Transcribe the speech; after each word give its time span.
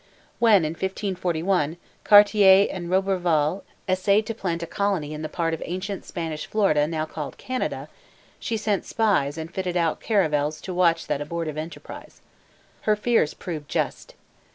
When, 0.39 0.65
in 0.65 0.71
1541, 0.71 1.77
Cartier 2.03 2.67
and 2.71 2.89
Roberval 2.89 3.61
essayed 3.87 4.25
to 4.25 4.33
plant 4.33 4.63
a 4.63 4.65
colony 4.65 5.13
in 5.13 5.21
the 5.21 5.29
part 5.29 5.53
of 5.53 5.61
ancient 5.63 6.05
Spanish 6.05 6.47
Florida 6.47 6.87
now 6.87 7.05
called 7.05 7.37
Canada, 7.37 7.87
she 8.39 8.57
sent 8.57 8.83
spies 8.83 9.37
and 9.37 9.53
fitted 9.53 9.77
out 9.77 9.99
caravels 9.99 10.59
to 10.61 10.73
watch 10.73 11.05
that 11.05 11.21
abortive 11.21 11.55
enterprise. 11.55 12.19
Her 12.81 12.95
fears 12.95 13.35
proved 13.35 13.69
just. 13.69 14.15